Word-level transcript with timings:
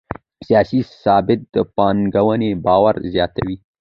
سیاسي 0.47 0.79
ثبات 1.03 1.41
د 1.55 1.55
پانګونې 1.75 2.51
باور 2.65 2.95
زیاتوي 3.13 3.55